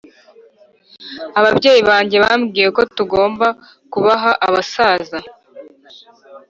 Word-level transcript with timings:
ababyeyi 1.39 1.81
banjye 1.89 2.15
bambwiye 2.23 2.67
ko 2.77 2.81
tugomba 2.95 3.47
kubaha 3.91 4.31
abasaza. 4.47 5.17